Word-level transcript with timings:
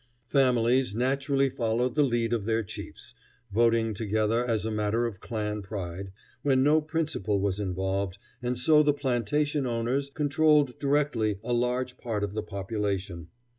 Families 0.29 0.95
naturally 0.95 1.47
followed 1.47 1.93
the 1.93 2.01
lead 2.01 2.33
of 2.33 2.45
their 2.45 2.63
chiefs, 2.63 3.13
voting 3.51 3.93
together 3.93 4.43
as 4.43 4.65
a 4.65 4.71
matter 4.71 5.05
of 5.05 5.19
clan 5.19 5.61
pride, 5.61 6.11
when 6.41 6.63
no 6.63 6.81
principle 6.81 7.39
was 7.39 7.59
involved, 7.59 8.17
and 8.41 8.57
so 8.57 8.81
the 8.81 8.95
plantation 8.95 9.67
owners 9.67 10.09
controlled 10.09 10.79
directly 10.79 11.37
a 11.43 11.53
large 11.53 11.99
part 11.99 12.23
of 12.23 12.33
the 12.33 12.41
population. 12.41 13.27